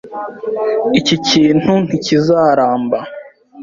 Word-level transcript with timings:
Iki 0.99 1.15
kintu 1.29 1.71
ntikizaramba. 1.85 2.99